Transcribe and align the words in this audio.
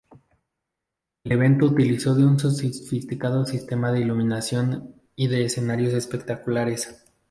El 1.23 1.31
evento 1.33 1.67
utilizó 1.67 2.15
de 2.15 2.25
un 2.25 2.39
sofisticado 2.39 3.45
sistema 3.45 3.91
de 3.91 3.99
iluminación 3.99 4.95
y 5.15 5.27
de 5.27 5.45
escenarios 5.45 5.93
espectaculares. 5.93 7.05